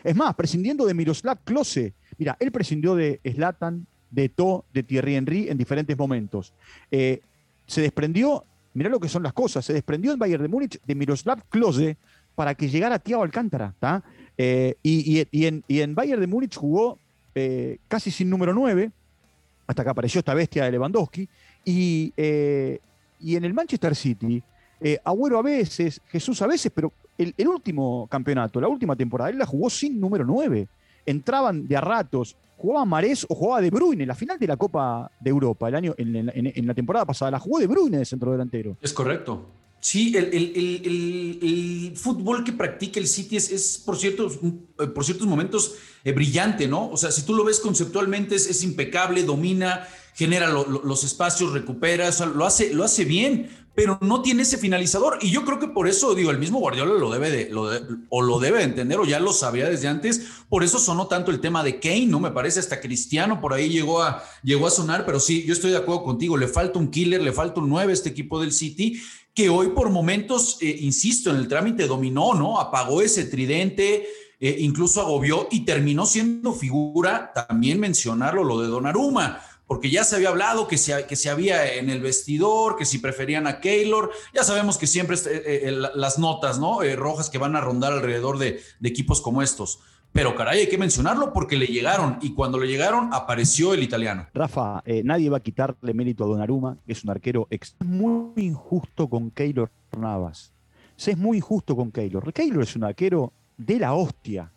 Es 0.07 0.15
más, 0.15 0.36
prescindiendo 0.36 0.86
de 0.86 0.94
Miroslav 0.94 1.39
Klose. 1.44 1.94
Mira, 2.18 2.38
él 2.39 2.50
prescindió 2.50 2.95
de 2.95 3.19
Slatan, 3.25 3.86
de 4.09 4.30
To, 4.30 4.63
de 4.74 4.81
Thierry 4.81 5.15
Henry 5.15 5.50
en 5.50 5.57
diferentes 5.57 5.98
momentos. 5.98 6.54
Eh, 6.89 7.19
se 7.65 7.81
desprendió, 7.81 8.45
mirá 8.74 8.89
lo 8.89 9.01
que 9.01 9.09
son 9.09 9.21
las 9.21 9.33
cosas, 9.33 9.65
se 9.65 9.74
desprendió 9.74 10.13
en 10.13 10.19
Bayern 10.19 10.44
de 10.44 10.48
Múnich 10.48 10.80
de 10.81 10.95
Miroslav 10.95 11.44
Klose 11.50 11.98
para 12.36 12.56
que 12.56 12.69
llegara 12.69 13.00
Thiago 13.00 13.24
Alcántara. 13.24 13.74
Eh, 14.38 14.75
y, 14.81 15.19
en, 15.45 15.65
y, 15.68 15.81
en, 15.81 15.94
Bayern 15.94 16.21
de 16.21 16.27
Múnich 16.27 16.56
jugó 16.56 17.00
casi 17.89 18.09
sin 18.09 18.30
número 18.30 18.54
9, 18.54 18.89
hasta 19.68 19.83
que 19.83 19.89
apareció 19.89 20.19
esta 20.19 20.33
bestia 20.33 20.63
de 20.63 20.71
Lewandowski. 20.71 21.27
Y, 21.65 22.13
y 22.15 23.36
en 23.36 23.44
el 23.44 23.54
Manchester 23.54 23.94
City, 23.94 24.42
eh, 24.80 25.00
Agüero 25.04 25.39
a 25.39 25.42
veces, 25.42 26.01
Jesús 26.07 26.42
a 26.42 26.48
veces, 26.48 26.71
pero 26.74 26.94
el, 27.17 27.47
último 27.47 28.07
campeonato, 28.09 28.61
la 28.61 28.67
última 28.67 28.95
temporada, 28.95 29.29
él 29.29 29.37
la 29.37 29.45
jugó 29.45 29.69
sin 29.69 29.99
número 29.99 30.23
9. 30.25 30.67
Entraban 31.05 31.67
de 31.67 31.77
a 31.77 31.81
ratos, 31.81 32.35
jugaba 32.57 32.85
Marés 32.85 33.25
o 33.29 33.35
jugaba 33.35 33.61
De 33.61 33.69
Bruyne, 33.69 34.05
la 34.05 34.15
final 34.15 34.37
de 34.37 34.47
la 34.47 34.57
Copa 34.57 35.11
de 35.19 35.29
Europa, 35.29 35.67
el 35.69 35.75
año, 35.75 35.95
en, 35.97 36.67
la 36.67 36.73
temporada 36.73 37.05
pasada, 37.05 37.31
la 37.31 37.39
jugó 37.39 37.59
De 37.59 37.67
Bruyne 37.67 37.97
de 37.97 38.05
centro 38.05 38.31
delantero. 38.31 38.77
Es 38.81 38.93
correcto. 38.93 39.47
Sí, 39.79 40.13
el, 40.17 41.93
fútbol 41.95 42.43
que 42.43 42.51
practica 42.51 42.99
el 42.99 43.07
City 43.07 43.37
es, 43.37 43.81
por, 43.85 43.95
ciertos, 43.95 44.39
por 44.93 45.05
ciertos 45.05 45.27
momentos 45.27 45.75
eh, 46.03 46.11
brillante, 46.11 46.67
¿no? 46.67 46.89
O 46.89 46.97
sea, 46.97 47.11
si 47.11 47.21
tú 47.23 47.33
lo 47.33 47.45
ves 47.45 47.59
conceptualmente, 47.59 48.35
es, 48.35 48.63
impecable, 48.63 49.23
domina, 49.23 49.87
genera 50.13 50.49
los 50.49 51.03
espacios, 51.03 51.53
recupera, 51.53 52.09
lo, 52.35 52.45
hace, 52.45 52.73
lo 52.73 52.83
hace 52.83 53.05
bien, 53.05 53.49
pero 53.77 54.00
no 54.01 54.24
tiene 54.24 54.41
ese 54.41 54.57
finalizador. 54.57 55.19
Y 55.21 55.29
yo 55.29 55.45
creo 55.45 55.59
que 55.59 55.68
por 55.68 55.88
eso, 55.88 56.15
digo, 56.15 56.31
el 56.31 56.39
mismo 56.39 56.57
Guardiola 56.57 56.95
lo 56.95 57.12
debe 57.12 57.29
de, 57.29 57.51
o 58.09 58.21
lo 58.24 58.39
debe 58.39 58.63
entender, 58.63 58.97
o 58.97 59.06
ya 59.06 59.19
lo 59.19 59.31
sabía 59.33 59.69
desde 59.69 59.88
antes. 59.88 60.19
Por 60.50 60.63
eso 60.63 60.79
sonó 60.79 61.06
tanto 61.06 61.29
el 61.29 61.39
tema 61.39 61.63
de 61.63 61.79
Kane, 61.79 62.07
¿no? 62.07 62.19
Me 62.19 62.31
parece 62.31 62.59
hasta 62.59 62.81
Cristiano 62.81 63.39
por 63.39 63.53
ahí 63.53 63.69
llegó 63.69 64.01
a, 64.01 64.24
llegó 64.41 64.65
a 64.65 64.71
sonar, 64.71 65.06
pero 65.06 65.19
sí, 65.19 65.44
yo 65.45 65.53
estoy 65.53 65.69
de 65.69 65.77
acuerdo 65.77 66.01
contigo. 66.01 66.38
Le 66.38 66.47
falta 66.47 66.79
un 66.79 66.89
killer, 66.89 67.21
le 67.21 67.31
falta 67.31 67.62
un 67.62 67.69
9 67.69 67.91
a 67.91 67.94
este 67.94 68.09
equipo 68.09 68.41
del 68.41 68.51
City, 68.51 69.00
que 69.35 69.47
hoy 69.47 69.68
por 69.68 69.91
momentos, 69.91 70.57
eh, 70.59 70.75
insisto, 70.80 71.30
en 71.30 71.35
el 71.35 71.47
trámite 71.47 71.85
dominó, 71.85 72.33
¿no? 72.33 72.59
Apagó 72.59 73.03
ese 73.03 73.25
tridente. 73.25 74.07
Eh, 74.39 74.56
incluso 74.59 75.01
agobió 75.01 75.47
y 75.50 75.65
terminó 75.65 76.06
siendo 76.06 76.53
figura, 76.53 77.31
también 77.33 77.80
mencionarlo, 77.80 78.44
lo 78.44 78.59
de 78.59 78.68
Donnarumma 78.68 79.39
porque 79.67 79.89
ya 79.89 80.03
se 80.05 80.15
había 80.15 80.29
hablado 80.29 80.67
que 80.67 80.77
se, 80.77 81.05
que 81.05 81.15
se 81.15 81.29
había 81.29 81.73
en 81.73 81.89
el 81.89 82.01
vestidor, 82.01 82.77
que 82.77 82.85
si 82.85 82.99
preferían 82.99 83.47
a 83.47 83.59
Keylor, 83.59 84.11
ya 84.33 84.43
sabemos 84.43 84.77
que 84.77 84.87
siempre 84.87 85.17
eh, 85.17 85.67
eh, 85.67 85.71
las 85.93 86.17
notas 86.17 86.57
¿no? 86.57 86.81
Eh, 86.81 86.95
rojas 86.95 87.29
que 87.29 87.37
van 87.37 87.55
a 87.55 87.61
rondar 87.61 87.91
alrededor 87.91 88.37
de, 88.39 88.61
equipos 88.81 89.19
como 89.21 89.41
estos. 89.41 89.79
Pero 90.13 90.35
caray, 90.35 90.61
hay 90.61 90.69
que 90.69 90.77
mencionarlo 90.77 91.33
porque 91.33 91.57
le 91.57 91.67
llegaron 91.67 92.17
y 92.21 92.33
cuando 92.33 92.57
le 92.57 92.67
llegaron 92.67 93.13
apareció 93.13 93.73
el 93.73 93.83
italiano. 93.83 94.27
Rafa, 94.33 94.81
nadie 95.03 95.29
va 95.29 95.37
a 95.37 95.41
quitarle 95.41 95.93
mérito 95.93 96.23
a 96.23 96.27
Donnarumma, 96.27 96.77
que 96.85 96.93
es 96.93 97.03
un 97.03 97.09
arquero 97.09 97.45
es 97.49 97.75
muy 97.79 98.31
injusto 98.37 99.09
con 99.09 99.29
Keylor 99.29 99.69
Navas. 99.99 100.53
Se 100.95 101.11
es 101.11 101.17
muy 101.17 101.37
injusto 101.37 101.75
con 101.75 101.91
Keylor. 101.91 102.31
Keylor 102.31 102.63
es 102.63 102.75
un 102.77 102.85
arquero 102.85 103.33
de 103.57 103.80
la 103.80 103.94
hostia. 103.94 104.49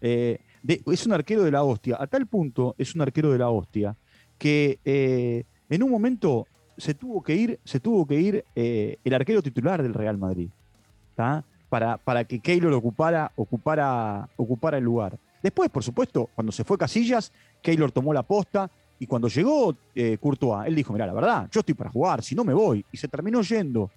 es 0.00 1.06
un 1.06 1.12
arquero 1.12 1.44
de 1.44 1.52
la 1.52 1.62
hostia. 1.62 1.96
A 1.98 2.08
tal 2.08 2.26
punto 2.26 2.74
es 2.76 2.94
un 2.96 3.00
arquero 3.00 3.30
de 3.30 3.38
la 3.38 3.50
hostia 3.50 3.96
que 4.38 4.78
eh, 4.84 5.44
en 5.68 5.82
un 5.82 5.90
momento 5.90 6.46
se 6.76 6.94
tuvo 6.94 7.22
que 7.22 7.34
ir, 7.34 7.60
se 7.64 7.80
tuvo 7.80 8.06
que 8.06 8.20
ir 8.20 8.44
eh, 8.54 8.98
el 9.04 9.14
arquero 9.14 9.42
titular 9.42 9.82
del 9.82 9.94
Real 9.94 10.16
Madrid, 10.16 10.48
para, 11.68 11.98
para, 11.98 12.24
que 12.24 12.38
Keylor 12.38 12.72
ocupara, 12.72 13.32
ocupara, 13.34 14.28
ocupara 14.36 14.78
el 14.78 14.84
lugar. 14.84 15.18
Después, 15.42 15.68
por 15.68 15.82
supuesto, 15.82 16.30
cuando 16.34 16.52
se 16.52 16.64
fue 16.64 16.78
Casillas, 16.78 17.32
Keylor 17.60 17.90
tomó 17.90 18.14
la 18.14 18.22
posta 18.22 18.70
y 19.00 19.06
cuando 19.06 19.28
llegó 19.28 19.76
eh, 19.94 20.16
Courtois, 20.18 20.66
él 20.68 20.76
dijo, 20.76 20.92
mira, 20.92 21.06
la 21.06 21.12
verdad, 21.12 21.48
yo 21.50 21.60
estoy 21.60 21.74
para 21.74 21.90
jugar, 21.90 22.22
si 22.22 22.36
no 22.36 22.44
me 22.44 22.54
voy. 22.54 22.84
Y 22.92 22.96
se 22.96 23.08
terminó 23.08 23.42
yendo. 23.42 23.90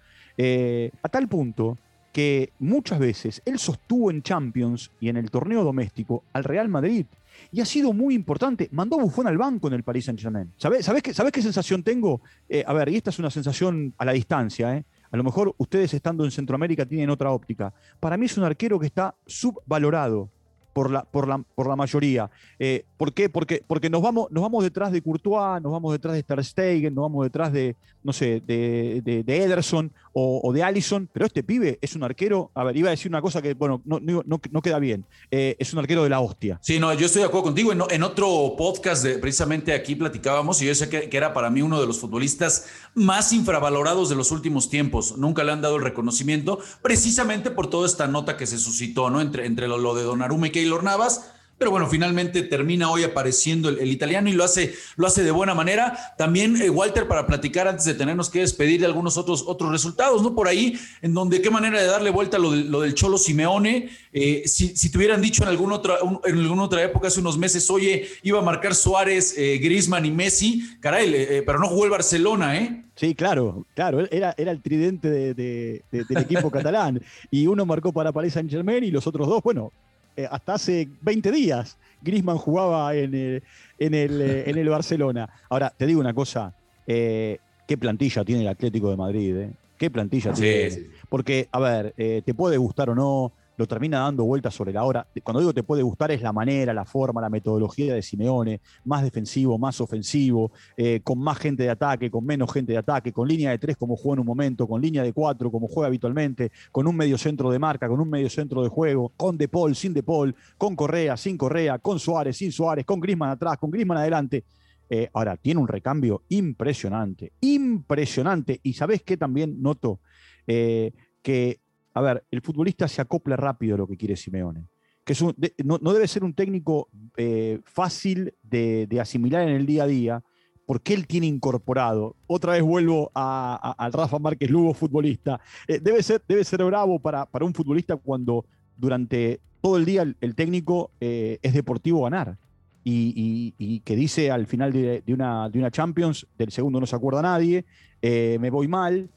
a 1.04 1.10
tal 1.10 1.28
punto 1.28 1.78
que 2.12 2.52
muchas 2.60 3.00
veces 3.00 3.42
él 3.46 3.60
sostuvo 3.60 4.12
en 4.12 4.22
Champions 4.22 4.92
y 5.00 5.10
en 5.10 5.18
el 5.18 5.32
torneo 5.32 5.64
doméstico 5.64 6.24
al 6.34 6.44
Real 6.44 6.70
Madrid 6.70 7.06
y 7.52 7.62
ha 7.62 7.66
sido 7.66 7.94
muy 7.94 8.14
importante. 8.16 8.70
Mandó 8.72 8.98
Bufón 8.98 9.28
al 9.28 9.38
banco 9.38 9.68
en 9.68 9.74
el 9.74 9.84
Paris 9.84 10.06
Saint-Germain. 10.06 10.52
¿Sabés, 10.58 10.90
qué, 11.02 11.14
qué 11.32 11.42
sensación 11.42 11.84
tengo? 11.84 12.22
Eh, 12.48 12.64
a 12.66 12.74
ver, 12.74 12.90
y 12.90 12.96
esta 12.96 13.10
es 13.10 13.20
una 13.20 13.30
sensación 13.30 13.94
a 13.98 14.06
la 14.06 14.14
distancia, 14.14 14.76
¿eh? 14.76 14.86
A 15.12 15.18
lo 15.18 15.24
mejor 15.26 15.54
ustedes 15.58 15.94
estando 15.94 16.24
en 16.24 16.32
Centroamérica 16.32 16.86
tienen 16.86 17.10
otra 17.10 17.32
óptica. 17.32 17.74
Para 18.00 18.16
mí 18.16 18.28
es 18.28 18.38
un 18.38 18.46
arquero 18.46 18.80
que 18.80 18.86
está 18.86 19.14
subvalorado 19.26 20.30
por 20.74 20.90
la, 20.90 21.04
por 21.04 21.28
la, 21.28 21.40
por 21.40 21.68
la 21.68 21.76
mayoría. 21.76 22.30
Eh, 22.60 22.86
¿Por 22.98 23.14
qué? 23.14 23.30
Porque, 23.30 23.64
porque 23.66 23.90
nos, 23.90 24.02
vamos, 24.02 24.32
nos 24.32 24.42
vamos 24.42 24.64
detrás 24.64 24.92
de 24.92 25.02
Courtois, 25.02 25.62
nos 25.62 25.72
vamos 25.72 25.92
detrás 25.92 26.14
de 26.14 26.24
Ter 26.24 26.92
nos 26.92 27.02
vamos 27.04 27.26
detrás 27.26 27.52
de, 27.52 27.76
no 28.04 28.14
sé, 28.14 28.42
de, 28.46 29.02
de, 29.04 29.44
Ederson 29.44 29.92
o, 30.14 30.52
de 30.54 30.64
Allison, 30.64 31.10
pero 31.12 31.26
este 31.26 31.44
pibe 31.44 31.80
es 31.82 31.96
un 31.96 32.04
arquero, 32.04 32.52
a 32.54 32.64
ver, 32.64 32.76
iba 32.78 32.90
a 32.90 32.92
decir 32.92 33.10
una 33.10 33.22
cosa 33.22 33.42
que, 33.42 33.54
bueno, 33.54 33.82
no, 33.86 34.00
no, 34.02 34.62
queda 34.62 34.80
bien, 34.80 35.06
eh, 35.30 35.56
es 35.60 35.74
un 35.74 35.80
arquero 35.80 36.04
de 36.04 36.10
la 36.10 36.20
hostia. 36.20 36.60
Sí, 36.62 36.80
no, 36.80 36.94
yo 36.94 37.06
estoy 37.06 37.22
de 37.22 37.28
acuerdo 37.28 37.46
contigo. 37.46 37.72
En, 37.90 38.04
otro 38.04 38.56
podcast, 38.58 39.04
de, 39.04 39.18
precisamente 39.18 39.74
aquí 39.74 39.96
platicábamos, 39.96 40.62
y 40.62 40.66
yo 40.66 40.76
sé 40.76 40.90
que, 40.90 41.10
que, 41.10 41.18
era 41.18 41.34
para 41.34 41.50
mí 41.50 41.62
uno 41.62 41.80
de 41.80 41.88
los 41.88 42.00
futbolistas 42.00 42.68
más 42.94 43.32
infravalorados 43.34 44.10
de 44.10 44.16
los 44.16 44.32
últimos 44.32 44.70
tiempos. 44.70 45.18
Nunca 45.18 45.44
le 45.44 45.52
han 45.52 45.62
dado 45.62 45.78
el 45.78 45.84
reconocimiento, 45.84 46.60
precisamente 46.82 47.52
por 47.52 47.70
toda 47.70 47.88
esta 47.88 48.08
nota 48.08 48.38
que 48.38 48.48
se 48.48 48.58
suscitó, 48.58 49.10
¿no? 49.10 49.22
Entre, 49.22 49.46
entre 49.46 49.68
lo, 49.68 49.78
lo 49.78 49.96
de 49.96 50.04
Donnarumma 50.04 50.48
y 50.48 50.52
Keylor 50.52 50.84
Navas 50.84 51.32
pero 51.62 51.70
bueno, 51.70 51.86
finalmente 51.86 52.42
termina 52.42 52.90
hoy 52.90 53.04
apareciendo 53.04 53.70
el, 53.70 53.92
italiano 53.92 54.28
y 54.28 54.34
lo 54.34 54.44
hace, 54.44 54.74
lo 54.96 55.06
hace 55.06 55.22
de 55.22 55.30
buena 55.30 55.54
manera. 55.54 55.96
También, 56.18 56.60
eh, 56.60 56.72
Walter, 56.72 57.08
para 57.08 57.28
platicar 57.28 57.68
antes 57.68 57.86
de 57.86 57.94
tenernos 57.94 58.32
que 58.32 58.40
despedir 58.40 58.80
de 58.80 58.88
algunos 58.88 59.16
otros, 59.16 59.44
otros 59.46 59.72
resultados, 59.72 60.24
¿no? 60.24 60.34
Por 60.34 60.48
ahí, 60.48 60.76
en 61.04 61.14
donde 61.14 61.40
qué 61.40 61.52
manera 61.52 61.80
de 61.80 61.86
darle 61.86 62.10
vuelta 62.10 62.40
lo, 62.40 62.56
lo 62.56 62.82
del 62.82 62.96
Cholo 62.96 63.20
Simeone. 63.20 63.92
Eh, 64.12 64.42
si, 64.48 64.76
si, 64.76 64.90
te 64.90 64.98
hubieran 64.98 65.22
dicho 65.22 65.44
en 65.44 65.50
alguna, 65.50 65.76
otra, 65.76 65.98
en 66.26 66.40
alguna 66.40 66.64
otra 66.64 66.82
época, 66.82 67.10
hace 67.10 67.20
unos 67.20 67.38
meses, 67.38 67.70
oye, 67.70 68.08
iba 68.24 68.40
a 68.40 68.42
marcar 68.42 68.74
Suárez, 68.74 69.36
eh, 69.38 69.60
Grisman 69.62 70.04
y 70.04 70.10
Messi, 70.10 70.68
caray, 70.80 71.44
pero 71.46 71.60
no 71.60 71.68
jugó 71.68 71.86
el 71.86 71.92
Barcelona, 71.92 72.58
¿eh? 72.58 72.86
Sí, 72.96 73.14
claro, 73.14 73.68
claro, 73.76 74.08
era, 74.10 74.34
era 74.36 74.50
el 74.50 74.64
tridente 74.64 75.12
del 75.36 75.84
equipo 76.18 76.50
catalán. 76.50 77.00
Y 77.30 77.46
uno 77.46 77.68
marcó 77.68 77.94
para 77.94 78.12
Paris 78.12 78.34
Saint 78.34 78.50
Germain 78.50 78.84
y 78.84 78.90
los 78.90 79.06
otros 79.06 79.28
dos, 79.28 79.44
bueno, 79.44 79.72
eh, 80.16 80.28
hasta 80.30 80.56
hace 80.56 80.90
20 81.02 81.32
días 81.32 81.78
Grisman 82.02 82.38
jugaba 82.38 82.94
en 82.96 83.14
el, 83.14 83.44
en, 83.80 83.94
el, 83.94 84.22
eh, 84.22 84.50
en 84.50 84.58
el 84.58 84.70
Barcelona. 84.70 85.30
Ahora, 85.50 85.74
te 85.76 85.86
digo 85.86 86.00
una 86.00 86.14
cosa, 86.14 86.54
eh, 86.88 87.38
qué 87.68 87.78
plantilla 87.78 88.26
tiene 88.26 88.42
el 88.42 88.48
Atlético 88.48 88.90
de 88.90 88.98
Madrid, 88.98 89.36
Qué 89.78 89.90
plantilla 89.90 90.32
tiene. 90.32 90.90
Porque, 91.10 91.48
a 91.52 91.60
ver, 91.60 91.94
te 91.96 92.34
puede 92.36 92.58
gustar 92.58 92.92
o 92.92 92.96
no, 92.96 93.32
lo 93.58 93.68
termina 93.68 94.00
dando 94.00 94.24
vueltas 94.24 94.54
sobre 94.54 94.74
la 94.74 94.84
hora. 94.84 95.08
Cuando 95.24 95.40
digo 95.40 95.54
te 95.54 95.64
puede 95.64 95.84
gustar 95.84 96.12
es 96.12 96.22
la 96.22 96.34
manera, 96.34 96.74
la 96.74 96.86
forma, 96.86 97.22
la 97.22 97.30
metodología 97.30 97.94
de 97.94 98.02
Simeone, 98.02 98.62
más 98.86 99.04
defensivo, 99.04 99.58
más 99.58 99.80
ofensivo, 99.82 100.52
eh, 100.78 101.02
con 101.04 101.20
más 101.20 101.38
gente 101.38 101.64
de 101.64 101.70
ataque, 101.70 102.10
con 102.10 102.26
menos 102.26 102.52
gente 102.52 102.72
de 102.74 102.80
ataque, 102.80 103.12
con 103.12 103.28
línea 103.28 103.52
de 103.52 103.58
tres 103.58 103.78
como 103.78 103.96
juega 103.96 104.16
en 104.16 104.20
un 104.22 104.26
momento, 104.26 104.68
con 104.68 104.82
línea 104.82 105.04
de 105.04 105.14
cuatro 105.14 105.52
como 105.52 105.68
juega 105.68 105.88
habitualmente, 105.88 106.52
con 106.72 106.88
un 106.88 106.96
medio 106.96 107.18
centro 107.18 107.52
de 107.52 107.60
marca, 107.60 107.88
con 107.88 108.00
un 108.00 108.10
medio 108.10 108.30
centro 108.30 108.64
de 108.64 108.70
juego, 108.70 109.12
con 109.16 109.38
De 109.38 109.48
Paul, 109.48 109.76
sin 109.76 109.94
De 109.94 110.04
Paul, 110.04 110.36
con 110.58 110.76
Correa, 110.76 111.18
sin 111.18 111.38
Correa, 111.38 111.80
con 111.80 112.00
Suárez, 112.00 112.38
sin 112.38 112.52
Suárez, 112.52 112.86
con 112.86 113.00
Grisman 113.00 113.30
atrás, 113.30 113.58
con 113.58 113.72
Grisman 113.72 113.98
adelante. 113.98 114.44
Eh, 114.90 115.10
ahora, 115.14 115.38
tiene 115.38 115.62
un 115.62 115.70
recambio 115.70 116.24
impresionante, 116.28 117.32
impresionante. 117.40 118.60
Y 118.62 118.74
sabes 118.74 119.04
qué 119.04 119.16
también 119.16 119.62
noto? 119.62 120.02
Eh, 120.46 120.92
que 121.22 121.61
a 121.94 122.02
ver, 122.02 122.24
el 122.32 122.42
futbolista 122.42 122.88
se 122.88 123.02
acopla 123.02 123.36
rápido 123.36 123.76
a 123.76 123.78
lo 123.80 123.88
que 123.88 123.98
quiere 123.98 124.16
Simeone. 124.16 124.68
Que 125.04 125.16
no, 125.64 125.78
debe 125.78 126.08
ser 126.08 126.24
un 126.24 126.34
técnico 126.34 126.88
eh, 127.18 127.60
fácil 127.66 128.34
de, 128.44 128.88
asimilar 129.02 129.48
en 129.48 129.56
el 129.56 129.66
día 129.66 129.84
a 129.84 129.88
día, 129.88 130.24
porque 130.66 130.94
él 130.94 131.08
tiene 131.08 131.28
incorporado. 131.28 132.16
Otra 132.28 132.54
vez 132.54 132.62
vuelvo 132.62 133.12
al 133.14 133.92
Rafa 133.92 134.20
Márquez 134.20 134.50
Lugo, 134.50 134.74
futbolista. 134.74 135.42
Eh, 135.68 135.80
debe, 135.82 136.02
ser, 136.04 136.24
debe 136.28 136.44
ser 136.44 136.64
bravo 136.64 137.00
para, 137.00 137.26
para, 137.26 137.46
un 137.46 137.54
futbolista 137.54 137.98
cuando 137.98 138.46
durante 138.78 139.42
todo 139.60 139.78
el 139.78 139.86
día 139.86 140.04
el, 140.22 140.36
técnico 140.36 140.92
eh, 141.02 141.40
es 141.42 141.54
deportivo 141.54 142.04
ganar. 142.04 142.38
Y, 142.84 143.82
que 143.82 143.96
dice 143.96 144.32
al 144.32 144.48
final 144.48 144.72
de, 144.72 145.04
una, 145.08 145.50
de 145.50 145.60
una 145.60 145.70
Champions, 145.70 146.26
del 146.38 146.52
segundo 146.52 146.80
no 146.80 146.86
se 146.86 146.96
acuerda 146.96 147.22
nadie, 147.22 147.66
me 148.02 148.50
voy 148.50 148.68
mal. 148.68 149.10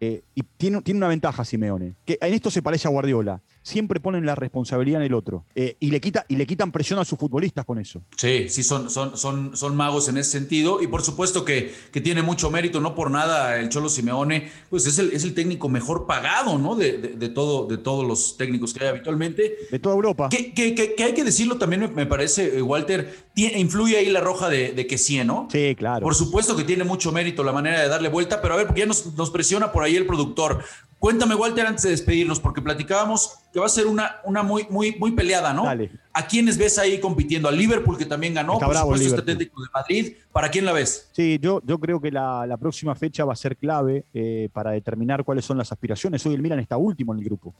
Y 0.00 0.42
tiene, 0.56 0.80
tiene, 0.82 0.98
una 0.98 1.08
ventaja 1.08 1.44
Simeone, 1.44 1.94
que 2.04 2.18
en 2.20 2.34
esto 2.34 2.50
se 2.50 2.62
parece 2.62 2.86
a 2.86 2.90
Guardiola. 2.90 3.42
Siempre 3.62 4.00
ponen 4.00 4.24
la 4.24 4.34
responsabilidad 4.34 5.00
en 5.00 5.06
el 5.06 5.14
otro. 5.14 5.44
Eh, 5.54 5.76
y, 5.80 5.90
le 5.90 6.00
quita, 6.00 6.24
y 6.28 6.36
le 6.36 6.46
quitan 6.46 6.72
presión 6.72 6.98
a 7.00 7.04
sus 7.04 7.18
futbolistas 7.18 7.64
con 7.66 7.78
eso. 7.78 8.02
Sí, 8.16 8.48
sí, 8.48 8.62
son, 8.62 8.88
son, 8.88 9.18
son, 9.18 9.56
son 9.56 9.76
magos 9.76 10.08
en 10.08 10.16
ese 10.16 10.30
sentido. 10.30 10.80
Y 10.80 10.86
por 10.86 11.02
supuesto 11.02 11.44
que, 11.44 11.74
que 11.92 12.00
tiene 12.00 12.22
mucho 12.22 12.50
mérito, 12.50 12.80
no 12.80 12.94
por 12.94 13.10
nada 13.10 13.58
el 13.58 13.68
Cholo 13.68 13.88
Simeone, 13.88 14.50
pues 14.70 14.86
es 14.86 14.98
el, 14.98 15.12
es 15.12 15.24
el 15.24 15.34
técnico 15.34 15.68
mejor 15.68 16.06
pagado, 16.06 16.56
¿no? 16.58 16.76
De, 16.76 16.98
de, 16.98 17.28
todo, 17.28 17.66
de 17.66 17.76
todos 17.76 18.06
los 18.06 18.36
técnicos 18.36 18.72
que 18.72 18.84
hay 18.84 18.90
habitualmente. 18.90 19.56
De 19.70 19.78
toda 19.78 19.96
Europa. 19.96 20.28
Que, 20.30 20.54
que, 20.54 21.04
hay 21.04 21.12
que 21.12 21.24
decirlo 21.24 21.58
también, 21.58 21.92
me, 21.94 22.06
parece, 22.06 22.58
eh, 22.58 22.62
Walter, 22.62 23.26
tiene, 23.34 23.58
influye 23.58 23.98
ahí 23.98 24.08
la 24.10 24.20
roja 24.20 24.48
de, 24.48 24.72
de 24.72 24.86
que 24.86 24.96
sí, 24.96 25.22
¿no? 25.24 25.48
Sí, 25.50 25.74
claro. 25.76 26.04
Por 26.04 26.14
supuesto 26.14 26.56
que 26.56 26.64
tiene 26.64 26.84
mucho 26.84 27.12
mérito 27.12 27.42
la 27.42 27.52
manera 27.52 27.82
de 27.82 27.88
darle 27.88 28.08
vuelta, 28.08 28.40
pero 28.40 28.54
a 28.54 28.56
ver, 28.56 28.66
porque 28.66 28.80
ya 28.80 28.86
nos, 28.86 29.14
nos 29.14 29.30
presiona 29.30 29.72
por 29.72 29.82
ahí 29.82 29.87
el 29.96 30.06
productor. 30.06 30.62
Cuéntame, 30.98 31.36
Walter, 31.36 31.64
antes 31.64 31.84
de 31.84 31.90
despedirnos, 31.90 32.40
porque 32.40 32.60
platicábamos 32.60 33.38
que 33.52 33.60
va 33.60 33.66
a 33.66 33.68
ser 33.68 33.86
una, 33.86 34.16
una 34.24 34.42
muy, 34.42 34.66
muy, 34.68 34.96
muy 34.96 35.12
peleada, 35.12 35.52
¿no? 35.54 35.64
Dale. 35.64 35.92
¿A 36.12 36.26
quiénes 36.26 36.58
ves 36.58 36.76
ahí 36.76 36.98
compitiendo? 36.98 37.48
Al 37.48 37.56
Liverpool, 37.56 37.96
que 37.96 38.04
también 38.04 38.34
ganó, 38.34 38.58
por 38.58 38.74
supuesto, 38.74 39.06
este 39.06 39.22
técnico 39.22 39.62
de 39.62 39.68
Madrid. 39.72 40.16
¿Para 40.32 40.50
quién 40.50 40.64
la 40.64 40.72
ves? 40.72 41.08
Sí, 41.12 41.38
yo, 41.40 41.62
yo 41.64 41.78
creo 41.78 42.00
que 42.00 42.10
la, 42.10 42.56
próxima 42.60 42.96
fecha 42.96 43.24
va 43.24 43.32
a 43.32 43.36
ser 43.36 43.56
clave 43.56 44.06
eh, 44.12 44.48
para 44.52 44.72
determinar 44.72 45.22
cuáles 45.22 45.44
son 45.44 45.56
las 45.56 45.70
aspiraciones. 45.70 46.26
Hoy 46.26 46.34
el 46.34 46.42
Milan 46.42 46.58
está 46.58 46.76
último 46.76 47.12
en 47.12 47.20
el 47.20 47.24
grupo. 47.24 47.54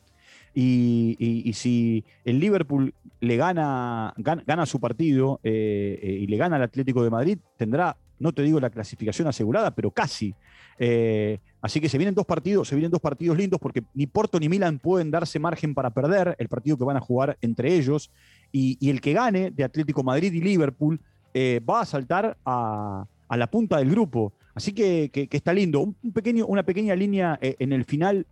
Y, 0.53 1.53
si 1.55 2.05
el 2.25 2.41
Liverpool 2.41 2.93
le 3.21 3.37
gana, 3.37 4.13
gana, 4.17 4.67
su 4.67 4.81
partido 4.81 5.39
eh, 5.45 6.01
eh, 6.03 6.11
y 6.11 6.27
le 6.27 6.37
gana 6.37 6.57
al 6.57 6.63
Atlético 6.63 7.05
de 7.05 7.11
Madrid, 7.11 7.39
tendrá, 7.57 7.97
no 8.19 8.33
te 8.33 8.43
digo 8.43 8.59
la 8.59 8.71
clasificación 8.71 9.29
asegurada, 9.29 9.71
pero 9.71 9.93
casi. 9.93 10.35
Eh, 10.79 11.41
así 11.61 11.81
que 11.81 11.89
se 11.89 11.99
vienen 11.99 12.15
dos 12.15 12.27
partidos, 12.27 12.69
se 12.69 12.77
vienen 12.77 12.91
dos 12.91 13.01
partidos 13.01 13.37
lindos 13.37 13.59
porque 13.61 13.83
ni 13.95 14.07
Porto 14.07 14.39
ni 14.39 14.49
Milan 14.49 14.79
pueden 14.79 15.11
darse 15.11 15.39
margen 15.39 15.75
para 15.75 15.91
perder 15.91 16.37
el 16.39 16.49
partido 16.49 16.77
que 16.77 16.85
van 16.85 16.97
a 16.97 17.01
jugar 17.01 17.37
entre 17.41 17.75
ellos. 17.75 18.11
Y, 18.53 18.89
el 18.89 19.01
que 19.01 19.13
gane 19.13 19.51
de 19.51 19.65
Atlético 19.65 20.03
Madrid 20.03 20.33
y 20.33 20.41
Liverpool 20.41 21.01
eh, 21.35 21.61
va 21.69 21.83
a 21.83 21.85
saltar 21.85 22.37
a, 22.45 23.05
la 23.31 23.47
punta 23.49 23.79
del 23.79 23.91
grupo. 23.91 24.33
Así 24.55 24.73
que, 24.73 25.11
está 25.31 25.53
lindo. 25.53 25.81
Un, 25.81 26.13
pequeño, 26.13 26.47
una 26.47 26.63
pequeña 26.63 26.95
línea 26.95 27.39
eh, 27.43 27.57
en 27.59 27.73
el 27.73 27.85
final 27.85 28.27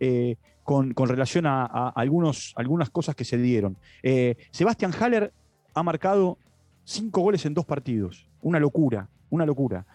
con, 0.63 0.93
relación 0.95 1.45
a, 1.45 1.89
algunos, 1.89 2.53
algunas 2.55 2.89
cosas 2.89 3.15
que 3.15 3.25
se 3.25 3.37
dieron. 3.37 3.77
Sebastián 4.51 4.91
Haller 4.99 5.31
ha 5.73 5.83
marcado 5.83 6.37
cinco 6.83 7.21
goles 7.21 7.45
en 7.45 7.53
dos 7.53 7.65
partidos. 7.65 8.27
Una 8.41 8.59
locura, 8.59 9.07
una 9.29 9.45
locura. 9.45 9.85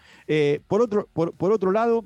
por, 0.67 0.81
otro, 0.81 1.07
por 1.13 1.51
otro 1.51 1.71
lado, 1.71 2.05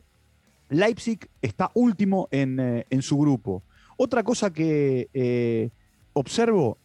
Leipzig 0.70 1.30
está 1.42 1.72
último 1.74 2.28
eh, 2.32 2.86
en, 2.90 3.02
su 3.02 3.18
grupo. 3.18 3.64
Otra 3.98 4.24
cosa 4.24 4.52
que 4.52 5.10
eh, 5.14 5.70
observo, 6.14 6.78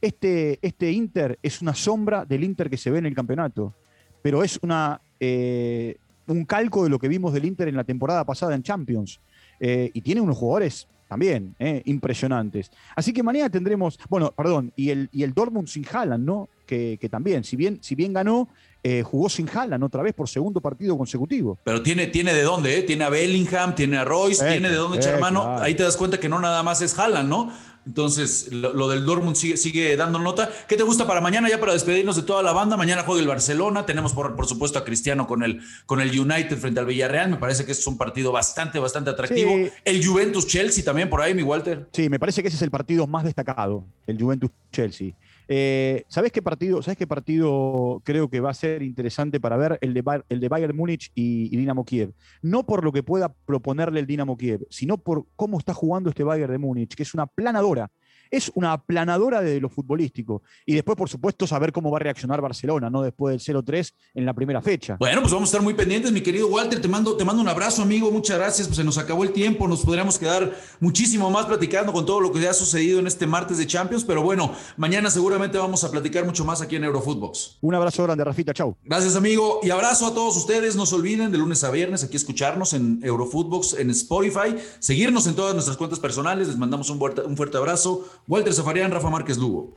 este, 0.00 0.58
este 0.62 0.92
Inter 0.92 1.38
es 1.42 1.60
una 1.60 1.74
sombra 1.74 2.24
del 2.24 2.44
Inter 2.44 2.70
que 2.70 2.76
se 2.76 2.90
ve 2.90 2.98
en 2.98 3.06
el 3.06 3.14
campeonato, 3.14 3.74
pero 4.22 4.42
es 4.42 4.58
una, 4.62 5.00
eh, 5.18 5.96
un 6.26 6.44
calco 6.44 6.84
de 6.84 6.90
lo 6.90 6.98
que 6.98 7.08
vimos 7.08 7.32
del 7.32 7.44
Inter 7.44 7.68
en 7.68 7.76
la 7.76 7.84
temporada 7.84 8.24
pasada 8.24 8.54
en 8.54 8.62
Champions. 8.62 9.20
y 9.60 10.00
tiene 10.00 10.22
unos 10.22 10.38
jugadores 10.38 10.88
también 11.10 11.56
impresionantes. 11.84 12.70
Así 12.94 13.12
que 13.12 13.24
mañana 13.24 13.50
tendremos, 13.50 13.98
bueno, 14.08 14.32
perdón, 14.34 14.72
y 14.76 14.90
el, 14.90 15.08
y 15.10 15.24
el 15.24 15.34
Dortmund 15.34 15.66
sin 15.66 15.84
Haaland, 15.84 16.24
¿no? 16.24 16.48
Que, 16.66 16.98
que, 17.00 17.08
también, 17.08 17.42
si 17.42 17.56
bien, 17.56 17.78
si 17.82 17.96
bien 17.96 18.12
ganó, 18.12 18.48
eh, 18.84 19.02
jugó 19.02 19.28
sin 19.28 19.48
Haaland 19.48 19.82
otra 19.82 20.02
vez 20.04 20.14
por 20.14 20.28
segundo 20.28 20.60
partido 20.60 20.96
consecutivo. 20.96 21.58
Pero 21.64 21.82
tiene, 21.82 22.06
tiene 22.06 22.32
de 22.32 22.42
dónde, 22.42 22.78
¿eh? 22.78 22.82
Tiene 22.84 23.02
a 23.02 23.08
Bellingham, 23.08 23.74
tiene 23.74 23.96
a 23.96 24.04
Royce, 24.04 24.48
tiene 24.48 24.70
de 24.70 24.76
dónde 24.76 24.98
echar 24.98 25.18
mano. 25.18 25.58
Ahí 25.58 25.74
te 25.74 25.82
das 25.82 25.96
cuenta 25.96 26.20
que 26.20 26.28
no 26.28 26.38
nada 26.38 26.62
más 26.62 26.80
es 26.80 26.96
Haaland, 26.96 27.28
¿no? 27.28 27.52
Entonces, 27.90 28.52
lo, 28.52 28.88
del 28.88 29.04
Dortmund 29.04 29.34
sigue, 29.34 29.56
sigue, 29.56 29.96
dando 29.96 30.20
nota. 30.20 30.48
¿Qué 30.68 30.76
te 30.76 30.84
gusta 30.84 31.08
para 31.08 31.20
mañana, 31.20 31.48
ya 31.48 31.58
para 31.58 31.72
despedirnos 31.72 32.14
de 32.14 32.22
toda 32.22 32.40
la 32.40 32.52
banda? 32.52 32.76
Mañana 32.76 33.02
juega 33.02 33.20
el 33.20 33.26
Barcelona. 33.26 33.84
Tenemos, 33.84 34.12
por, 34.12 34.36
por 34.36 34.46
supuesto, 34.46 34.78
a 34.78 34.84
Cristiano 34.84 35.26
con 35.26 35.42
el, 35.42 35.60
con 35.86 36.00
el 36.00 36.16
United 36.16 36.56
frente 36.56 36.78
al 36.78 36.86
Villarreal. 36.86 37.30
Me 37.30 37.36
parece 37.36 37.66
que 37.66 37.72
es 37.72 37.84
un 37.88 37.98
partido 37.98 38.30
bastante, 38.30 38.78
bastante 38.78 39.10
atractivo. 39.10 39.50
El 39.84 40.06
Juventus-Chelsea 40.06 40.84
también 40.84 41.10
por 41.10 41.20
ahí, 41.20 41.34
mi 41.34 41.42
Walter. 41.42 41.88
Sí, 41.92 42.08
me 42.08 42.20
parece 42.20 42.42
que 42.42 42.48
ese 42.48 42.58
es 42.58 42.62
el 42.62 42.70
partido 42.70 43.08
más 43.08 43.24
destacado, 43.24 43.84
el 44.06 44.22
Juventus-Chelsea. 44.22 45.14
Eh, 45.52 46.04
¿Sabes 46.06 46.30
qué 46.30 46.42
partido? 46.42 46.80
¿Sabes 46.80 46.96
qué 46.96 47.08
partido 47.08 48.00
creo 48.04 48.30
que 48.30 48.38
va 48.38 48.50
a 48.50 48.54
ser 48.54 48.84
interesante 48.84 49.40
para 49.40 49.56
ver? 49.56 49.78
El 49.80 49.92
de, 49.94 50.22
el 50.28 50.38
de 50.38 50.48
Bayern 50.48 50.76
Múnich 50.76 51.10
y, 51.12 51.56
Dinamo 51.56 51.84
Kiev. 51.84 52.14
No 52.40 52.64
por 52.64 52.84
lo 52.84 52.92
que 52.92 53.02
pueda 53.02 53.34
proponerle 53.46 53.98
el 53.98 54.06
Dinamo 54.06 54.36
Kiev, 54.36 54.64
sino 54.70 54.98
por 54.98 55.26
cómo 55.34 55.58
está 55.58 55.74
jugando 55.74 56.08
este 56.08 56.22
Bayern 56.22 56.52
de 56.52 56.58
Múnich, 56.58 56.94
que 56.94 57.02
es 57.02 57.14
una 57.14 57.26
planadora 57.26 57.90
es 58.30 58.50
una 58.54 58.72
aplanadora 58.72 59.40
de 59.40 59.60
lo 59.60 59.68
futbolístico. 59.68 60.42
Y 60.64 60.74
después, 60.74 60.96
por 60.96 61.08
supuesto, 61.08 61.46
saber 61.46 61.72
cómo 61.72 61.90
va 61.90 61.98
a 61.98 62.00
reaccionar 62.00 62.40
Barcelona, 62.40 62.90
¿no? 62.90 63.02
Después 63.02 63.44
del 63.44 63.56
0-3 63.64 63.92
en 64.14 64.24
la 64.26 64.34
primera 64.34 64.62
fecha. 64.62 64.96
Bueno, 64.98 65.20
pues 65.20 65.32
vamos 65.32 65.48
a 65.48 65.50
estar 65.50 65.62
muy 65.62 65.74
pendientes, 65.74 66.12
mi 66.12 66.20
querido 66.20 66.48
Walter. 66.48 66.80
Te 66.80 66.88
mando, 66.88 67.16
te 67.16 67.24
mando 67.24 67.42
un 67.42 67.48
abrazo, 67.48 67.82
amigo. 67.82 68.10
Muchas 68.10 68.38
gracias. 68.38 68.68
Pues 68.68 68.76
se 68.76 68.84
nos 68.84 68.98
acabó 68.98 69.24
el 69.24 69.32
tiempo. 69.32 69.66
Nos 69.66 69.82
podríamos 69.82 70.18
quedar 70.18 70.54
muchísimo 70.80 71.30
más 71.30 71.46
platicando 71.46 71.92
con 71.92 72.06
todo 72.06 72.20
lo 72.20 72.32
que 72.32 72.46
ha 72.48 72.54
sucedido 72.54 73.00
en 73.00 73.06
este 73.06 73.26
martes 73.26 73.58
de 73.58 73.66
Champions. 73.66 74.04
Pero 74.04 74.22
bueno, 74.22 74.54
mañana 74.76 75.10
seguramente 75.10 75.58
vamos 75.58 75.84
a 75.84 75.90
platicar 75.90 76.24
mucho 76.24 76.44
más 76.44 76.60
aquí 76.60 76.76
en 76.76 76.84
Eurofootbox. 76.84 77.58
Un 77.60 77.74
abrazo 77.74 78.04
grande, 78.04 78.24
Rafita. 78.24 78.52
Chau. 78.52 78.76
Gracias, 78.84 79.16
amigo. 79.16 79.60
Y 79.62 79.70
abrazo 79.70 80.06
a 80.06 80.14
todos 80.14 80.36
ustedes. 80.36 80.76
No 80.76 80.86
se 80.86 80.94
olviden 80.94 81.30
de 81.32 81.38
lunes 81.38 81.64
a 81.64 81.70
viernes 81.70 82.04
aquí 82.04 82.16
escucharnos 82.16 82.72
en 82.72 83.00
Eurofootbox, 83.02 83.74
en 83.74 83.90
Spotify. 83.90 84.56
Seguirnos 84.78 85.26
en 85.26 85.34
todas 85.34 85.54
nuestras 85.54 85.76
cuentas 85.76 85.98
personales. 85.98 86.48
Les 86.48 86.56
mandamos 86.56 86.90
un 86.90 86.98
fuerte, 86.98 87.22
un 87.22 87.36
fuerte 87.36 87.56
abrazo. 87.56 88.04
Walter 88.26 88.52
Zafarian, 88.52 88.90
Rafa 88.90 89.10
Márquez 89.10 89.38
Lugo. 89.38 89.74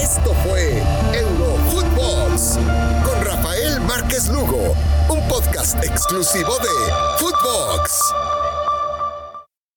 Esto 0.00 0.34
fue 0.46 0.82
Eurofootbox 1.12 2.58
con 3.04 3.24
Rafael 3.24 3.80
Márquez 3.82 4.28
Lugo, 4.28 4.74
un 5.08 5.28
podcast 5.28 5.82
exclusivo 5.82 6.56
de 6.58 6.92
Footbox. 7.18 8.43